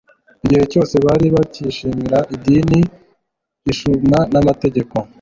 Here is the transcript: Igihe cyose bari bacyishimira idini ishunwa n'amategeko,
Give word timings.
Igihe 0.43 0.63
cyose 0.71 0.95
bari 1.05 1.25
bacyishimira 1.35 2.19
idini 2.35 2.79
ishunwa 3.71 4.19
n'amategeko, 4.33 4.95